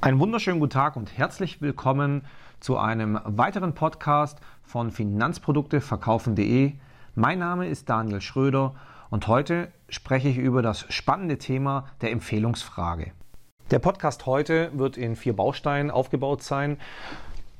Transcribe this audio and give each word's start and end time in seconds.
Einen 0.00 0.20
wunderschönen 0.20 0.60
guten 0.60 0.70
Tag 0.70 0.94
und 0.94 1.18
herzlich 1.18 1.60
willkommen 1.60 2.22
zu 2.60 2.78
einem 2.78 3.18
weiteren 3.24 3.74
Podcast 3.74 4.38
von 4.62 4.92
Finanzprodukteverkaufen.de. 4.92 6.74
Mein 7.16 7.40
Name 7.40 7.66
ist 7.66 7.88
Daniel 7.88 8.20
Schröder 8.20 8.76
und 9.10 9.26
heute 9.26 9.72
spreche 9.88 10.28
ich 10.28 10.38
über 10.38 10.62
das 10.62 10.86
spannende 10.88 11.36
Thema 11.38 11.86
der 12.00 12.12
Empfehlungsfrage. 12.12 13.10
Der 13.72 13.80
Podcast 13.80 14.24
heute 14.26 14.70
wird 14.72 14.96
in 14.96 15.16
vier 15.16 15.34
Bausteinen 15.34 15.90
aufgebaut 15.90 16.44
sein. 16.44 16.78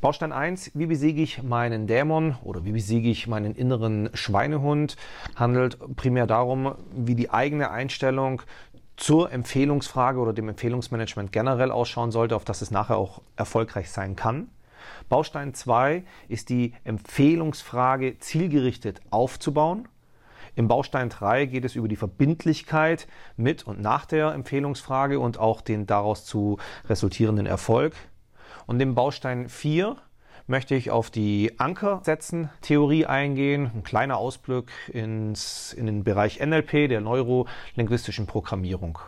Baustein 0.01 0.31
1, 0.31 0.71
wie 0.75 0.87
besiege 0.87 1.21
ich 1.21 1.43
meinen 1.43 1.89
Dämon 1.89 2.37
oder 2.45 2.65
wie 2.65 2.71
besiege 2.71 3.09
ich 3.09 3.27
meinen 3.27 3.57
inneren 3.57 4.11
Schweinehund, 4.15 4.97
handelt 5.35 5.77
primär 5.97 6.29
darum, 6.29 6.77
wie 6.93 7.17
die 7.17 7.31
eigene 7.31 7.73
Einstellung 7.73 8.43
zur 8.99 9.33
Empfehlungsfrage 9.33 10.19
oder 10.19 10.33
dem 10.33 10.49
Empfehlungsmanagement 10.49 11.33
generell 11.33 11.71
ausschauen 11.71 12.11
sollte, 12.11 12.35
auf 12.37 12.45
das 12.45 12.63
es 12.63 12.71
nachher 12.71 12.99
auch 12.99 13.23
erfolgreich 13.37 13.91
sein 13.91 14.17
kann. 14.17 14.49
Baustein 15.09 15.55
2 15.55 16.05
ist 16.29 16.49
die 16.49 16.75
Empfehlungsfrage 16.85 18.19
zielgerichtet 18.19 19.01
aufzubauen. 19.11 19.89
Im 20.57 20.67
Baustein 20.67 21.09
3 21.09 21.47
geht 21.47 21.65
es 21.65 21.77
über 21.77 21.87
die 21.87 21.97
Verbindlichkeit 21.97 23.07
mit 23.37 23.65
und 23.65 23.81
nach 23.81 24.05
der 24.05 24.33
Empfehlungsfrage 24.33 25.21
und 25.21 25.39
auch 25.39 25.61
den 25.61 25.87
daraus 25.87 26.25
zu 26.25 26.59
resultierenden 26.89 27.47
Erfolg. 27.47 27.95
Und 28.67 28.81
im 28.81 28.97
Baustein 28.97 29.49
4 29.49 29.97
möchte 30.49 30.75
ich 30.75 30.91
auf 30.91 31.11
die 31.11 31.53
Anker 31.59 32.01
setzen 32.03 32.51
Theorie 32.63 33.07
eingehen. 33.07 33.71
Ein 33.75 33.83
kleiner 33.85 34.17
Ausblick 34.17 34.73
ins, 34.89 35.73
in 35.73 35.87
den 35.87 36.03
Bereich 36.03 36.41
NLP, 36.41 36.89
der 36.89 37.01
neurolinguistischen 37.01 38.27
Programmierung. 38.27 38.99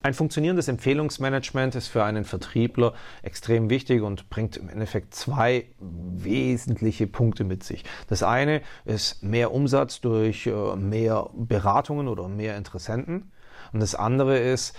Ein 0.00 0.14
funktionierendes 0.14 0.68
Empfehlungsmanagement 0.68 1.74
ist 1.74 1.88
für 1.88 2.02
einen 2.02 2.24
Vertriebler 2.24 2.94
extrem 3.22 3.68
wichtig 3.68 4.02
und 4.02 4.30
bringt 4.30 4.56
im 4.56 4.68
Endeffekt 4.68 5.14
zwei 5.14 5.66
wesentliche 5.80 7.06
Punkte 7.06 7.44
mit 7.44 7.62
sich. 7.62 7.84
Das 8.08 8.22
eine 8.22 8.62
ist 8.84 9.22
mehr 9.22 9.52
Umsatz 9.52 10.00
durch 10.00 10.46
äh, 10.46 10.76
mehr 10.76 11.28
Beratungen 11.34 12.08
oder 12.08 12.28
mehr 12.28 12.56
Interessenten. 12.56 13.30
Und 13.72 13.80
das 13.80 13.94
andere 13.94 14.38
ist 14.38 14.74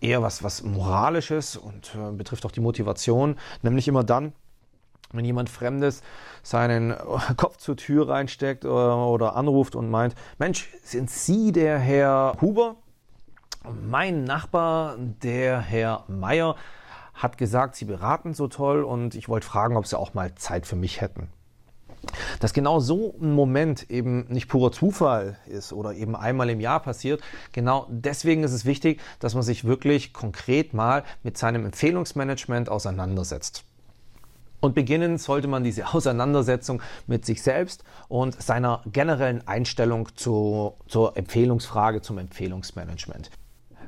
eher 0.00 0.22
was, 0.22 0.42
was 0.42 0.62
Moralisches 0.62 1.56
und 1.56 1.94
äh, 1.94 2.12
betrifft 2.12 2.46
auch 2.46 2.52
die 2.52 2.60
Motivation, 2.60 3.36
nämlich 3.62 3.86
immer 3.88 4.04
dann, 4.04 4.32
wenn 5.12 5.24
jemand 5.24 5.50
Fremdes 5.50 6.02
seinen 6.42 6.94
Kopf 7.36 7.58
zur 7.58 7.76
Tür 7.76 8.08
reinsteckt 8.08 8.64
oder, 8.64 8.92
äh, 8.92 8.94
oder 8.94 9.36
anruft 9.36 9.74
und 9.74 9.90
meint, 9.90 10.14
Mensch, 10.38 10.68
sind 10.82 11.10
Sie 11.10 11.52
der 11.52 11.78
Herr 11.78 12.36
Huber? 12.40 12.76
Mein 13.86 14.24
Nachbar, 14.24 14.96
der 14.98 15.60
Herr 15.60 16.04
Meier, 16.08 16.56
hat 17.12 17.36
gesagt, 17.36 17.76
Sie 17.76 17.84
beraten 17.84 18.32
so 18.32 18.48
toll 18.48 18.82
und 18.82 19.14
ich 19.14 19.28
wollte 19.28 19.46
fragen, 19.46 19.76
ob 19.76 19.86
Sie 19.86 19.98
auch 19.98 20.14
mal 20.14 20.34
Zeit 20.36 20.66
für 20.66 20.76
mich 20.76 21.02
hätten. 21.02 21.28
Dass 22.40 22.52
genau 22.52 22.80
so 22.80 23.14
ein 23.20 23.32
Moment 23.32 23.90
eben 23.90 24.26
nicht 24.28 24.48
purer 24.48 24.72
Zufall 24.72 25.36
ist 25.46 25.72
oder 25.72 25.94
eben 25.94 26.16
einmal 26.16 26.50
im 26.50 26.60
Jahr 26.60 26.80
passiert, 26.80 27.20
genau 27.52 27.86
deswegen 27.90 28.42
ist 28.42 28.52
es 28.52 28.64
wichtig, 28.64 29.00
dass 29.18 29.34
man 29.34 29.42
sich 29.42 29.64
wirklich 29.64 30.12
konkret 30.12 30.72
mal 30.74 31.04
mit 31.22 31.36
seinem 31.36 31.64
Empfehlungsmanagement 31.66 32.68
auseinandersetzt. 32.68 33.64
Und 34.60 34.74
beginnen 34.74 35.16
sollte 35.18 35.48
man 35.48 35.64
diese 35.64 35.94
Auseinandersetzung 35.94 36.82
mit 37.06 37.24
sich 37.24 37.42
selbst 37.42 37.82
und 38.08 38.40
seiner 38.40 38.82
generellen 38.92 39.46
Einstellung 39.48 40.08
zu, 40.16 40.74
zur 40.86 41.16
Empfehlungsfrage, 41.16 42.02
zum 42.02 42.18
Empfehlungsmanagement. 42.18 43.30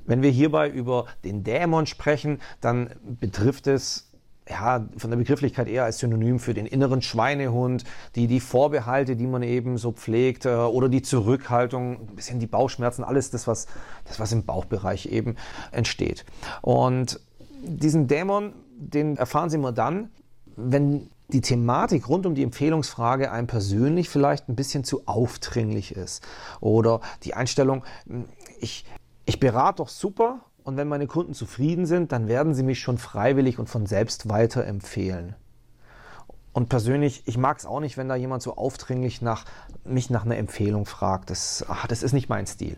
Wenn 0.05 0.23
wir 0.23 0.31
hierbei 0.31 0.69
über 0.69 1.07
den 1.25 1.45
Dämon 1.45 1.87
sprechen, 1.87 2.41
dann 2.61 2.91
betrifft 3.03 3.67
es 3.67 4.12
ja, 4.53 4.87
von 4.97 5.11
der 5.11 5.17
Begrifflichkeit 5.17 5.69
eher 5.69 5.85
als 5.85 5.99
Synonym 5.99 6.39
für 6.39 6.55
den 6.55 6.67
inneren 6.67 7.03
Schweinehund, 7.03 7.85
die, 8.15 8.27
die 8.27 8.41
Vorbehalte, 8.41 9.17
die 9.17 9.27
man 9.27 9.43
eben 9.43 9.79
so 9.79 9.93
pflegt, 9.93 10.45
äh, 10.45 10.51
oder 10.51 10.89
die 10.89 11.03
Zurückhaltung, 11.03 12.09
ein 12.09 12.17
bisschen 12.17 12.39
die 12.39 12.47
Bauchschmerzen, 12.47 13.03
alles 13.03 13.31
das, 13.31 13.47
was, 13.47 13.67
das, 14.05 14.21
was 14.21 14.33
im 14.33 14.45
Bauchbereich 14.45 15.07
eben 15.07 15.37
entsteht. 15.73 16.25
Und 16.61 17.21
diesen 17.63 18.07
Dämon, 18.07 18.53
den 18.77 19.17
erfahren 19.17 19.49
Sie 19.49 19.57
immer 19.57 19.73
dann, 19.73 20.11
wenn 20.57 21.09
die 21.29 21.41
Thematik 21.41 22.09
rund 22.09 22.27
um 22.27 22.35
die 22.35 22.43
Empfehlungsfrage 22.43 23.33
einem 23.33 23.47
persönlich 23.47 24.11
vielleicht 24.11 24.49
ein 24.49 24.57
bisschen 24.57 24.85
zu 24.85 25.07
aufdringlich 25.07 25.97
ist. 25.97 26.23
Oder 26.61 27.01
die 27.23 27.33
Einstellung, 27.33 27.85
ich, 28.61 28.85
ich 29.25 29.41
berate 29.41 29.77
doch 29.77 29.89
super 29.89 30.41
und 30.65 30.77
wenn 30.77 30.89
meine 30.89 31.07
Kunden 31.07 31.35
zufrieden 31.35 31.87
sind, 31.87 32.13
dann 32.13 32.29
werden 32.29 32.55
sie 32.55 32.63
mich 32.63 32.81
schon 32.81 32.99
freiwillig 32.99 33.59
und 33.59 33.69
von 33.69 33.87
selbst 33.87 34.29
weiterempfehlen. 34.29 35.35
Und 36.53 36.69
persönlich, 36.69 37.23
ich 37.27 37.39
mag 37.39 37.59
es 37.59 37.67
auch 37.67 37.81
nicht, 37.81 37.97
wenn 37.97 38.09
da 38.09 38.15
jemand 38.15 38.43
so 38.43 38.57
aufdringlich 38.57 39.23
nach, 39.23 39.45
mich 39.85 40.11
nach 40.11 40.25
einer 40.25 40.37
Empfehlung 40.37 40.85
fragt. 40.85 41.31
Das, 41.31 41.65
ach, 41.69 41.87
das 41.87 42.03
ist 42.03 42.13
nicht 42.13 42.29
mein 42.29 42.47
Stil. 42.47 42.77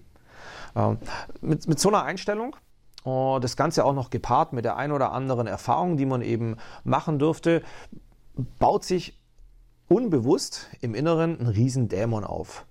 Ähm, 0.76 0.98
mit, 1.40 1.66
mit 1.66 1.80
so 1.80 1.88
einer 1.88 2.04
Einstellung, 2.04 2.54
oh, 3.02 3.38
das 3.40 3.56
Ganze 3.56 3.84
auch 3.84 3.92
noch 3.92 4.10
gepaart 4.10 4.52
mit 4.52 4.64
der 4.64 4.76
ein 4.76 4.92
oder 4.92 5.12
anderen 5.12 5.46
Erfahrung, 5.46 5.96
die 5.96 6.06
man 6.06 6.22
eben 6.22 6.56
machen 6.84 7.18
dürfte, 7.18 7.62
baut 8.58 8.84
sich 8.84 9.18
unbewusst 9.88 10.68
im 10.80 10.94
Inneren 10.94 11.40
ein 11.40 11.46
Riesendämon 11.46 12.24
auf. 12.24 12.66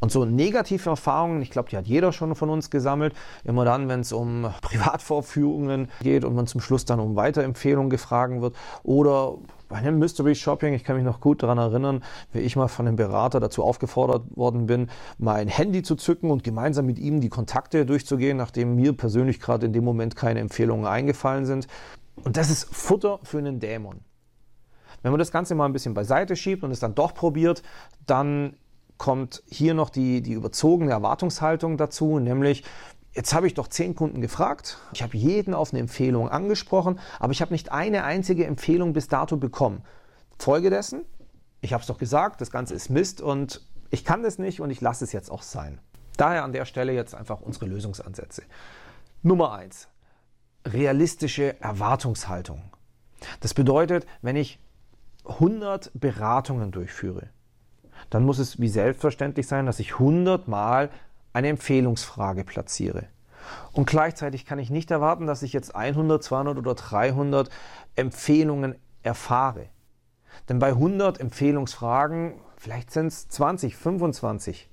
Und 0.00 0.12
so 0.12 0.24
negative 0.24 0.90
Erfahrungen, 0.90 1.42
ich 1.42 1.50
glaube, 1.50 1.70
die 1.70 1.76
hat 1.76 1.86
jeder 1.86 2.12
schon 2.12 2.34
von 2.34 2.50
uns 2.50 2.70
gesammelt. 2.70 3.14
Immer 3.44 3.64
dann, 3.64 3.88
wenn 3.88 4.00
es 4.00 4.12
um 4.12 4.46
Privatvorführungen 4.62 5.88
geht 6.02 6.24
und 6.24 6.34
man 6.34 6.46
zum 6.46 6.60
Schluss 6.60 6.84
dann 6.84 7.00
um 7.00 7.16
Weiterempfehlungen 7.16 7.90
gefragt 7.90 8.40
wird 8.40 8.56
oder 8.82 9.36
bei 9.68 9.76
einem 9.76 9.98
Mystery 9.98 10.34
Shopping, 10.34 10.74
ich 10.74 10.84
kann 10.84 10.96
mich 10.96 11.04
noch 11.04 11.20
gut 11.20 11.42
daran 11.42 11.58
erinnern, 11.58 12.04
wie 12.32 12.38
ich 12.38 12.54
mal 12.54 12.68
von 12.68 12.86
einem 12.86 12.96
Berater 12.96 13.40
dazu 13.40 13.64
aufgefordert 13.64 14.24
worden 14.36 14.66
bin, 14.66 14.88
mein 15.18 15.48
Handy 15.48 15.82
zu 15.82 15.96
zücken 15.96 16.30
und 16.30 16.44
gemeinsam 16.44 16.86
mit 16.86 16.98
ihm 16.98 17.20
die 17.20 17.28
Kontakte 17.28 17.84
durchzugehen, 17.84 18.36
nachdem 18.36 18.76
mir 18.76 18.92
persönlich 18.92 19.40
gerade 19.40 19.66
in 19.66 19.72
dem 19.72 19.84
Moment 19.84 20.14
keine 20.14 20.40
Empfehlungen 20.40 20.86
eingefallen 20.86 21.46
sind. 21.46 21.66
Und 22.22 22.36
das 22.36 22.50
ist 22.50 22.72
Futter 22.74 23.18
für 23.24 23.38
einen 23.38 23.58
Dämon. 23.58 24.00
Wenn 25.02 25.12
man 25.12 25.18
das 25.18 25.32
Ganze 25.32 25.54
mal 25.54 25.66
ein 25.66 25.72
bisschen 25.72 25.94
beiseite 25.94 26.36
schiebt 26.36 26.64
und 26.64 26.70
es 26.70 26.80
dann 26.80 26.94
doch 26.94 27.14
probiert, 27.14 27.62
dann 28.06 28.56
kommt 28.98 29.42
hier 29.46 29.74
noch 29.74 29.90
die, 29.90 30.22
die 30.22 30.32
überzogene 30.32 30.90
Erwartungshaltung 30.90 31.76
dazu, 31.76 32.18
nämlich 32.18 32.64
Jetzt 33.16 33.32
habe 33.32 33.46
ich 33.46 33.54
doch 33.54 33.68
zehn 33.68 33.94
Kunden 33.94 34.20
gefragt. 34.20 34.76
Ich 34.92 35.02
habe 35.02 35.16
jeden 35.16 35.54
auf 35.54 35.72
eine 35.72 35.80
Empfehlung 35.80 36.28
angesprochen, 36.28 37.00
aber 37.18 37.32
ich 37.32 37.40
habe 37.40 37.54
nicht 37.54 37.72
eine 37.72 38.04
einzige 38.04 38.44
Empfehlung 38.44 38.92
bis 38.92 39.08
dato 39.08 39.38
bekommen. 39.38 39.82
Folge 40.38 40.68
dessen, 40.68 41.06
ich 41.62 41.72
habe 41.72 41.80
es 41.80 41.86
doch 41.86 41.96
gesagt, 41.96 42.42
das 42.42 42.50
Ganze 42.50 42.74
ist 42.74 42.90
Mist 42.90 43.22
und 43.22 43.66
ich 43.88 44.04
kann 44.04 44.22
das 44.22 44.38
nicht 44.38 44.60
und 44.60 44.68
ich 44.68 44.82
lasse 44.82 45.02
es 45.02 45.12
jetzt 45.12 45.30
auch 45.30 45.40
sein. 45.40 45.80
Daher 46.18 46.44
an 46.44 46.52
der 46.52 46.66
Stelle 46.66 46.92
jetzt 46.92 47.14
einfach 47.14 47.40
unsere 47.40 47.64
Lösungsansätze. 47.64 48.42
Nummer 49.22 49.52
eins: 49.52 49.88
Realistische 50.66 51.58
Erwartungshaltung. 51.62 52.70
Das 53.40 53.54
bedeutet, 53.54 54.06
wenn 54.20 54.36
ich 54.36 54.58
100 55.24 55.90
Beratungen 55.94 56.70
durchführe, 56.70 57.30
dann 58.10 58.24
muss 58.24 58.38
es 58.38 58.60
wie 58.60 58.68
selbstverständlich 58.68 59.46
sein, 59.46 59.66
dass 59.66 59.80
ich 59.80 59.94
100 59.94 60.48
Mal 60.48 60.90
eine 61.32 61.48
Empfehlungsfrage 61.48 62.44
platziere. 62.44 63.04
Und 63.72 63.86
gleichzeitig 63.86 64.46
kann 64.46 64.58
ich 64.58 64.70
nicht 64.70 64.90
erwarten, 64.90 65.26
dass 65.26 65.42
ich 65.42 65.52
jetzt 65.52 65.74
100, 65.74 66.22
200 66.22 66.58
oder 66.58 66.74
300 66.74 67.50
Empfehlungen 67.94 68.76
erfahre. 69.02 69.66
Denn 70.48 70.58
bei 70.58 70.68
100 70.68 71.20
Empfehlungsfragen, 71.20 72.34
vielleicht 72.56 72.90
sind 72.90 73.08
es 73.08 73.28
20, 73.28 73.76
25. 73.76 74.68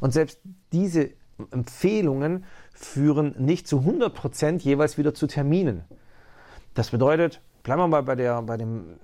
Und 0.00 0.12
selbst 0.12 0.40
diese 0.72 1.10
Empfehlungen 1.50 2.44
führen 2.72 3.34
nicht 3.38 3.68
zu 3.68 3.80
100 3.80 4.14
Prozent 4.14 4.62
jeweils 4.62 4.98
wieder 4.98 5.14
zu 5.14 5.26
Terminen. 5.26 5.84
Das 6.74 6.90
bedeutet, 6.90 7.40
bleiben 7.62 7.80
wir 7.80 7.88
mal 7.88 8.02
bei, 8.02 8.14
der, 8.14 8.42
bei 8.42 8.56
dem 8.56 8.98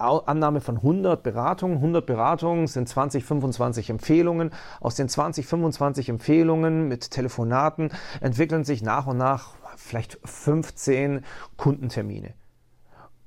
Annahme 0.00 0.60
von 0.60 0.76
100 0.76 1.22
Beratungen. 1.22 1.76
100 1.76 2.06
Beratungen 2.06 2.66
sind 2.66 2.88
20, 2.88 3.24
25 3.24 3.90
Empfehlungen. 3.90 4.50
Aus 4.80 4.94
den 4.94 5.08
20, 5.08 5.46
25 5.46 6.08
Empfehlungen 6.08 6.88
mit 6.88 7.10
Telefonaten 7.10 7.90
entwickeln 8.20 8.64
sich 8.64 8.82
nach 8.82 9.06
und 9.06 9.16
nach 9.16 9.54
vielleicht 9.76 10.18
15 10.24 11.24
Kundentermine 11.56 12.34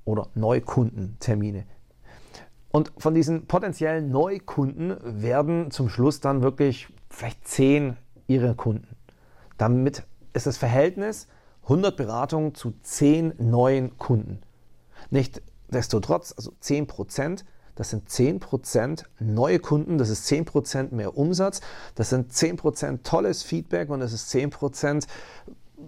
oder 0.05 0.27
Neukundentermine. 0.35 1.65
Und 2.69 2.91
von 2.97 3.13
diesen 3.13 3.47
potenziellen 3.47 4.11
Neukunden 4.11 4.97
werden 5.03 5.71
zum 5.71 5.89
Schluss 5.89 6.19
dann 6.19 6.41
wirklich 6.41 6.87
vielleicht 7.09 7.47
10 7.47 7.97
ihre 8.27 8.55
Kunden. 8.55 8.95
Damit 9.57 10.03
ist 10.33 10.47
das 10.47 10.57
Verhältnis 10.57 11.27
100 11.63 11.97
Beratungen 11.97 12.55
zu 12.55 12.73
10 12.83 13.33
neuen 13.39 13.97
Kunden. 13.97 14.41
Nicht 15.09 15.41
Nichtsdestotrotz, 15.69 16.33
also 16.37 16.53
10 16.59 16.87
Prozent, 16.87 17.45
das 17.75 17.91
sind 17.91 18.09
10% 18.09 19.03
neue 19.19 19.59
Kunden, 19.59 19.97
das 19.97 20.09
ist 20.09 20.27
10% 20.27 20.93
mehr 20.93 21.15
Umsatz, 21.15 21.61
das 21.95 22.09
sind 22.09 22.31
10% 22.31 23.03
tolles 23.03 23.43
Feedback 23.43 23.89
und 23.89 23.99
das 23.99 24.13
ist 24.13 24.33
10%, 24.33 25.05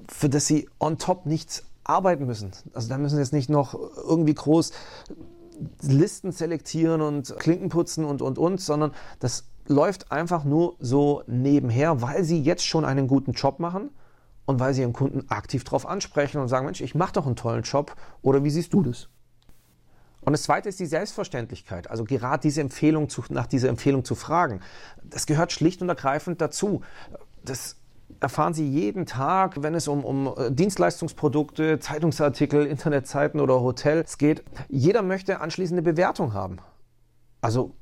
für 0.08 0.30
das 0.30 0.46
Sie 0.46 0.70
on 0.80 0.98
top 0.98 1.26
nichts 1.26 1.64
arbeiten 1.84 2.26
müssen. 2.26 2.52
Also 2.74 2.90
da 2.90 2.98
müssen 2.98 3.16
Sie 3.16 3.22
jetzt 3.22 3.34
nicht 3.34 3.50
noch 3.50 3.74
irgendwie 3.74 4.36
groß 4.36 4.72
Listen 5.82 6.32
selektieren 6.32 7.02
und 7.02 7.36
Klinken 7.40 7.70
putzen 7.70 8.06
und, 8.06 8.22
und, 8.22 8.38
und, 8.38 8.62
sondern 8.62 8.92
das 9.20 9.46
läuft 9.68 10.12
einfach 10.12 10.44
nur 10.44 10.76
so 10.80 11.24
nebenher, 11.28 12.02
weil 12.02 12.24
Sie 12.24 12.42
jetzt 12.42 12.66
schon 12.66 12.86
einen 12.86 13.08
guten 13.08 13.32
Job 13.34 13.60
machen 13.60 13.90
und 14.46 14.60
weil 14.60 14.74
Sie 14.74 14.82
Ihren 14.82 14.94
Kunden 14.94 15.30
aktiv 15.30 15.64
darauf 15.64 15.88
ansprechen 15.88 16.40
und 16.40 16.48
sagen, 16.50 16.66
Mensch, 16.66 16.82
ich 16.82 16.96
mache 16.96 17.14
doch 17.14 17.26
einen 17.26 17.36
tollen 17.36 17.64
Job 17.64 17.96
oder 18.22 18.44
wie 18.44 18.50
siehst 18.52 18.74
du 18.74 18.84
das? 18.84 19.10
Und 20.30 20.34
das 20.34 20.44
zweite 20.44 20.70
ist 20.70 20.80
die 20.80 20.86
Selbstverständlichkeit. 20.86 21.90
Also 21.90 22.04
gerade 22.04 22.40
diese 22.40 22.62
Empfehlung 22.62 23.10
zu, 23.10 23.24
nach 23.30 23.48
dieser 23.48 23.68
Empfehlung 23.68 24.06
zu 24.06 24.14
fragen. 24.14 24.60
Das 25.04 25.26
gehört 25.26 25.52
schlicht 25.52 25.82
und 25.82 25.90
ergreifend 25.90 26.40
dazu. 26.40 26.82
Das 27.44 27.78
erfahren 28.20 28.54
Sie 28.54 28.70
jeden 28.70 29.08
Tag, 29.08 29.64
wenn 29.64 29.74
es 29.74 29.88
um, 29.88 30.06
um 30.06 30.32
äh, 30.38 30.52
Dienstleistungsprodukte, 30.52 31.80
Zeitungsartikel, 31.80 32.68
Internetseiten 32.68 33.40
oder 33.40 33.60
Hotels 33.62 34.20
geht. 34.20 34.44
Jeder 34.68 35.02
möchte 35.02 35.42
anschließende 35.42 35.82
Bewertung 35.82 36.36
haben. 36.36 36.58
Also 37.42 37.74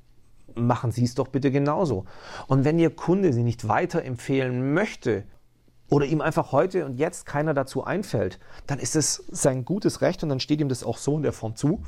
machen 0.55 0.93
Sie 0.93 1.03
es 1.03 1.15
doch 1.15 1.27
bitte 1.27 1.51
genauso. 1.51 2.05
Und 2.47 2.63
wenn 2.63 2.79
Ihr 2.79 2.95
Kunde 2.95 3.33
Sie 3.33 3.43
nicht 3.43 3.67
weiterempfehlen 3.67 4.73
möchte 4.73 5.25
oder 5.89 6.05
ihm 6.05 6.21
einfach 6.21 6.53
heute 6.53 6.85
und 6.85 6.95
jetzt 6.95 7.25
keiner 7.25 7.53
dazu 7.53 7.83
einfällt, 7.83 8.39
dann 8.67 8.79
ist 8.79 8.95
es 8.95 9.25
sein 9.31 9.65
gutes 9.65 9.99
Recht 9.99 10.23
und 10.23 10.29
dann 10.29 10.39
steht 10.39 10.61
ihm 10.61 10.69
das 10.69 10.85
auch 10.85 10.97
so 10.97 11.17
in 11.17 11.23
der 11.23 11.33
Form 11.33 11.57
zu. 11.57 11.81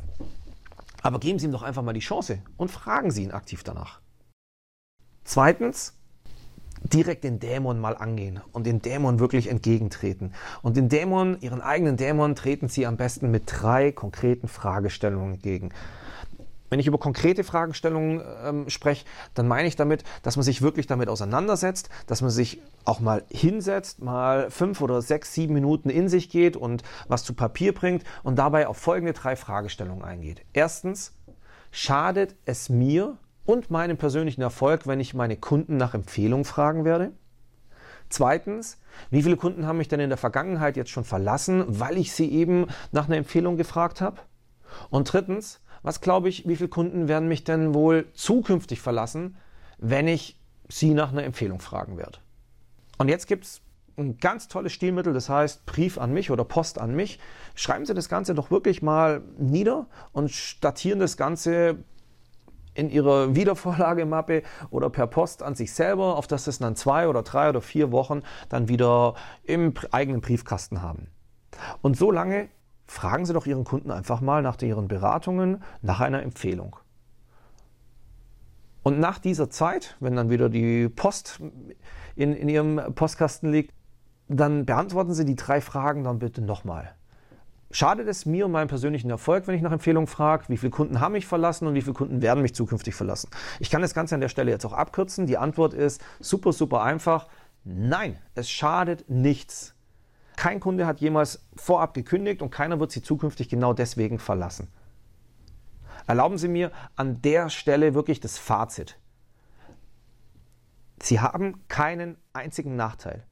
Aber 1.01 1.19
geben 1.19 1.39
Sie 1.39 1.45
ihm 1.45 1.51
doch 1.51 1.63
einfach 1.63 1.83
mal 1.83 1.93
die 1.93 1.99
Chance 1.99 2.39
und 2.57 2.69
fragen 2.71 3.11
Sie 3.11 3.23
ihn 3.23 3.31
aktiv 3.31 3.63
danach. 3.63 3.99
Zweitens, 5.23 5.93
direkt 6.83 7.23
den 7.23 7.39
Dämon 7.39 7.79
mal 7.79 7.95
angehen 7.95 8.41
und 8.51 8.65
den 8.65 8.81
Dämon 8.81 9.19
wirklich 9.19 9.49
entgegentreten. 9.49 10.33
Und 10.61 10.77
den 10.77 10.89
Dämon, 10.89 11.37
ihren 11.41 11.61
eigenen 11.61 11.97
Dämon, 11.97 12.35
treten 12.35 12.67
sie 12.67 12.87
am 12.87 12.97
besten 12.97 13.31
mit 13.31 13.43
drei 13.45 13.91
konkreten 13.91 14.47
Fragestellungen 14.47 15.35
entgegen. 15.35 15.71
Wenn 16.69 16.79
ich 16.79 16.87
über 16.87 16.97
konkrete 16.97 17.43
Fragestellungen 17.43 18.21
ähm, 18.43 18.69
spreche, 18.69 19.05
dann 19.33 19.47
meine 19.47 19.67
ich 19.67 19.75
damit, 19.75 20.03
dass 20.23 20.35
man 20.35 20.43
sich 20.43 20.61
wirklich 20.61 20.87
damit 20.87 21.09
auseinandersetzt, 21.09 21.89
dass 22.07 22.21
man 22.21 22.31
sich 22.31 22.61
auch 22.85 22.99
mal 22.99 23.23
hinsetzt, 23.29 24.01
mal 24.01 24.49
fünf 24.49 24.81
oder 24.81 25.01
sechs, 25.01 25.33
sieben 25.33 25.53
Minuten 25.53 25.89
in 25.89 26.09
sich 26.09 26.29
geht 26.29 26.55
und 26.55 26.83
was 27.07 27.23
zu 27.23 27.33
Papier 27.33 27.73
bringt 27.73 28.03
und 28.23 28.37
dabei 28.37 28.67
auf 28.67 28.77
folgende 28.77 29.13
drei 29.13 29.35
Fragestellungen 29.35 30.03
eingeht. 30.03 30.41
Erstens, 30.53 31.13
schadet 31.71 32.35
es 32.45 32.69
mir 32.69 33.17
und 33.45 33.71
meinem 33.71 33.97
persönlichen 33.97 34.41
Erfolg, 34.41 34.87
wenn 34.87 34.99
ich 34.99 35.13
meine 35.13 35.37
Kunden 35.37 35.77
nach 35.77 35.93
Empfehlung 35.93 36.45
fragen 36.45 36.85
werde? 36.85 37.11
Zweitens, 38.09 38.79
wie 39.11 39.21
viele 39.21 39.37
Kunden 39.37 39.67
haben 39.67 39.77
mich 39.77 39.87
denn 39.87 39.99
in 39.99 40.09
der 40.09 40.17
Vergangenheit 40.17 40.77
jetzt 40.77 40.89
schon 40.89 41.03
verlassen, 41.03 41.63
weil 41.67 41.97
ich 41.97 42.11
sie 42.11 42.31
eben 42.31 42.67
nach 42.91 43.05
einer 43.05 43.17
Empfehlung 43.17 43.55
gefragt 43.55 44.01
habe? 44.01 44.21
Und 44.89 45.11
drittens, 45.11 45.61
was 45.83 46.01
glaube 46.01 46.29
ich, 46.29 46.47
wie 46.47 46.55
viele 46.55 46.69
Kunden 46.69 47.07
werden 47.07 47.27
mich 47.27 47.43
denn 47.43 47.73
wohl 47.73 48.07
zukünftig 48.13 48.81
verlassen, 48.81 49.37
wenn 49.77 50.07
ich 50.07 50.37
sie 50.67 50.93
nach 50.93 51.11
einer 51.11 51.23
Empfehlung 51.23 51.59
fragen 51.59 51.97
werde? 51.97 52.19
Und 52.97 53.07
jetzt 53.07 53.27
gibt 53.27 53.45
es 53.45 53.61
ein 53.97 54.17
ganz 54.17 54.47
tolles 54.47 54.71
Stilmittel, 54.71 55.13
das 55.13 55.29
heißt 55.29 55.65
Brief 55.65 55.97
an 55.97 56.13
mich 56.13 56.31
oder 56.31 56.45
Post 56.45 56.79
an 56.79 56.95
mich. 56.95 57.19
Schreiben 57.55 57.85
Sie 57.85 57.93
das 57.93 58.09
Ganze 58.09 58.33
doch 58.33 58.49
wirklich 58.49 58.81
mal 58.81 59.21
nieder 59.37 59.87
und 60.13 60.31
statieren 60.31 60.99
das 60.99 61.17
Ganze 61.17 61.77
in 62.73 62.89
ihrer 62.89 63.35
Wiedervorlagemappe 63.35 64.43
oder 64.69 64.89
per 64.89 65.07
Post 65.07 65.43
an 65.43 65.55
sich 65.55 65.73
selber, 65.73 66.15
auf 66.15 66.27
das 66.27 66.47
es 66.47 66.59
dann 66.59 66.75
zwei 66.75 67.07
oder 67.09 67.23
drei 67.23 67.49
oder 67.49 67.61
vier 67.61 67.91
Wochen 67.91 68.21
dann 68.47 68.69
wieder 68.69 69.15
im 69.43 69.73
eigenen 69.91 70.21
Briefkasten 70.21 70.81
haben. 70.81 71.07
Und 71.81 71.97
so 71.97 72.11
lange 72.11 72.47
fragen 72.89 73.25
Sie 73.25 73.33
doch 73.33 73.45
Ihren 73.45 73.63
Kunden 73.63 73.91
einfach 73.91 74.19
mal 74.19 74.41
nach 74.41 74.59
Ihren 74.61 74.87
Beratungen, 74.87 75.63
nach 75.81 75.99
einer 75.99 76.23
Empfehlung. 76.23 76.75
Und 78.81 78.99
nach 78.99 79.19
dieser 79.19 79.49
Zeit, 79.49 79.95
wenn 79.99 80.15
dann 80.15 80.29
wieder 80.29 80.49
die 80.49 80.89
Post 80.89 81.39
in, 82.15 82.33
in 82.33 82.49
Ihrem 82.49 82.81
Postkasten 82.95 83.51
liegt, 83.51 83.73
dann 84.27 84.65
beantworten 84.65 85.13
Sie 85.13 85.25
die 85.25 85.35
drei 85.35 85.61
Fragen 85.61 86.03
dann 86.03 86.19
bitte 86.19 86.41
nochmal. 86.41 86.95
Schadet 87.71 88.07
es 88.07 88.25
mir 88.25 88.47
und 88.47 88.51
meinem 88.51 88.67
persönlichen 88.67 89.11
Erfolg, 89.11 89.45
wenn 89.47 89.53
ich 89.53 89.61
nach 89.61 89.71
Empfehlungen 89.71 90.07
frage, 90.07 90.45
wie 90.47 90.57
viele 90.57 90.71
Kunden 90.71 90.99
haben 90.99 91.11
mich 91.11 91.27
verlassen 91.27 91.67
und 91.67 91.75
wie 91.75 91.81
viele 91.81 91.93
Kunden 91.93 92.23
werden 92.23 92.41
mich 92.41 92.55
zukünftig 92.55 92.95
verlassen? 92.95 93.29
Ich 93.59 93.69
kann 93.69 93.83
das 93.83 93.93
Ganze 93.93 94.15
an 94.15 94.21
der 94.21 94.29
Stelle 94.29 94.49
jetzt 94.49 94.65
auch 94.65 94.73
abkürzen. 94.73 95.27
Die 95.27 95.37
Antwort 95.37 95.75
ist 95.75 96.01
super, 96.19 96.51
super 96.53 96.81
einfach. 96.81 97.27
Nein, 97.63 98.17
es 98.33 98.49
schadet 98.49 99.07
nichts. 99.09 99.75
Kein 100.39 100.61
Kunde 100.61 100.87
hat 100.87 101.01
jemals 101.01 101.45
vorab 101.57 101.93
gekündigt 101.93 102.41
und 102.41 102.49
keiner 102.49 102.79
wird 102.79 102.93
sie 102.93 103.01
zukünftig 103.01 103.49
genau 103.49 103.73
deswegen 103.73 104.19
verlassen. 104.19 104.69
Erlauben 106.07 106.37
Sie 106.37 106.47
mir 106.47 106.71
an 106.95 107.21
der 107.21 107.49
Stelle 107.49 107.93
wirklich 107.93 108.21
das 108.21 108.37
Fazit. 108.37 108.97
Sie 111.01 111.19
haben 111.19 111.67
keinen 111.67 112.15
einzigen 112.31 112.77
Nachteil. 112.77 113.25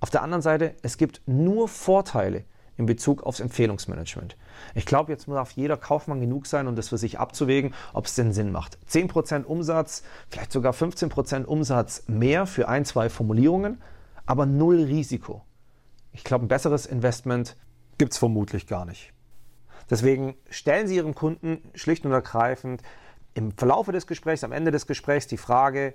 Auf 0.00 0.10
der 0.10 0.22
anderen 0.22 0.42
Seite, 0.42 0.74
es 0.82 0.96
gibt 0.96 1.22
nur 1.26 1.68
Vorteile 1.68 2.44
in 2.76 2.86
Bezug 2.86 3.22
aufs 3.22 3.38
Empfehlungsmanagement. 3.38 4.36
Ich 4.74 4.84
glaube, 4.84 5.12
jetzt 5.12 5.28
darf 5.28 5.52
jeder 5.52 5.76
Kaufmann 5.76 6.20
genug 6.20 6.48
sein, 6.48 6.66
um 6.66 6.74
das 6.74 6.88
für 6.88 6.98
sich 6.98 7.20
abzuwägen, 7.20 7.72
ob 7.92 8.06
es 8.06 8.16
denn 8.16 8.32
Sinn 8.32 8.50
macht. 8.50 8.78
10% 8.90 9.44
Umsatz, 9.44 10.02
vielleicht 10.28 10.50
sogar 10.50 10.72
15% 10.72 11.44
Umsatz 11.44 12.02
mehr 12.08 12.46
für 12.46 12.68
ein, 12.68 12.84
zwei 12.84 13.08
Formulierungen, 13.08 13.80
aber 14.26 14.46
null 14.46 14.84
Risiko. 14.84 15.42
Ich 16.12 16.24
glaube, 16.24 16.44
ein 16.44 16.48
besseres 16.48 16.86
Investment 16.86 17.56
gibt 17.98 18.12
es 18.12 18.18
vermutlich 18.18 18.66
gar 18.66 18.84
nicht. 18.84 19.12
Deswegen 19.88 20.36
stellen 20.48 20.86
Sie 20.86 20.96
Ihrem 20.96 21.14
Kunden 21.14 21.58
schlicht 21.74 22.04
und 22.04 22.12
ergreifend 22.12 22.82
im 23.34 23.52
Verlaufe 23.52 23.92
des 23.92 24.06
Gesprächs, 24.06 24.44
am 24.44 24.52
Ende 24.52 24.70
des 24.70 24.86
Gesprächs 24.86 25.26
die 25.26 25.36
Frage, 25.36 25.94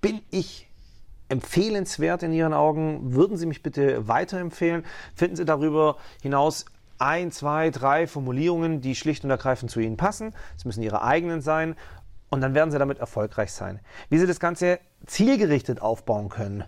bin 0.00 0.20
ich 0.30 0.70
empfehlenswert 1.28 2.22
in 2.22 2.32
Ihren 2.32 2.54
Augen? 2.54 3.14
Würden 3.14 3.36
Sie 3.36 3.46
mich 3.46 3.62
bitte 3.62 4.06
weiterempfehlen? 4.08 4.84
Finden 5.14 5.36
Sie 5.36 5.44
darüber 5.44 5.96
hinaus 6.22 6.66
ein, 6.98 7.30
zwei, 7.30 7.70
drei 7.70 8.06
Formulierungen, 8.06 8.80
die 8.80 8.94
schlicht 8.94 9.24
und 9.24 9.30
ergreifend 9.30 9.70
zu 9.70 9.80
Ihnen 9.80 9.96
passen. 9.96 10.34
Es 10.56 10.64
müssen 10.64 10.82
Ihre 10.82 11.02
eigenen 11.02 11.40
sein. 11.40 11.76
Und 12.28 12.40
dann 12.40 12.54
werden 12.54 12.70
Sie 12.70 12.78
damit 12.78 12.98
erfolgreich 12.98 13.52
sein. 13.52 13.80
Wie 14.08 14.18
Sie 14.18 14.26
das 14.26 14.40
Ganze 14.40 14.80
zielgerichtet 15.06 15.80
aufbauen 15.80 16.28
können, 16.28 16.64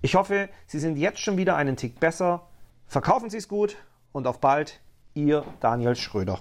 Ich 0.00 0.14
hoffe, 0.14 0.48
Sie 0.66 0.78
sind 0.78 0.96
jetzt 0.96 1.18
schon 1.18 1.36
wieder 1.36 1.56
einen 1.56 1.76
Tick 1.76 1.98
besser. 1.98 2.46
Verkaufen 2.86 3.28
Sie 3.28 3.38
es 3.38 3.48
gut 3.48 3.74
und 4.12 4.28
auf 4.28 4.40
bald, 4.40 4.78
Ihr 5.14 5.44
Daniel 5.60 5.96
Schröder. 5.96 6.40